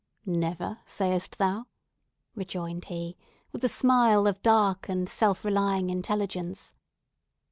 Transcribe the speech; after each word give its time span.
"Never, 0.25 0.79
sayest 0.83 1.37
thou?" 1.37 1.65
rejoined 2.33 2.85
he, 2.85 3.17
with 3.51 3.63
a 3.63 3.69
smile 3.69 4.25
of 4.25 4.41
dark 4.41 4.89
and 4.89 5.07
self 5.07 5.45
relying 5.45 5.91
intelligence. 5.91 6.73